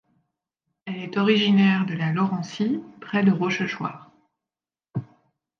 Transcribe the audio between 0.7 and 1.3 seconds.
Elle est